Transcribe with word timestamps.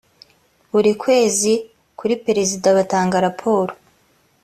buri 0.71 0.91
kwezi 1.03 1.53
kuri 1.97 2.13
perezida 2.25 2.67
batanga 2.77 3.17
raporo 3.25 3.71